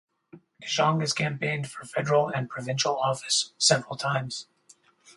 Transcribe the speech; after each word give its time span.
De 0.31 0.65
Jong 0.65 1.01
has 1.01 1.13
campaigned 1.13 1.69
for 1.69 1.85
federal 1.85 2.27
and 2.29 2.49
provincial 2.49 2.97
office 2.97 3.53
several 3.59 3.95
times. 3.95 4.47